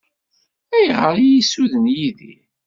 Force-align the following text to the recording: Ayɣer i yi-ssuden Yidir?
Ayɣer 0.75 1.15
i 1.19 1.25
yi-ssuden 1.31 1.85
Yidir? 1.95 2.43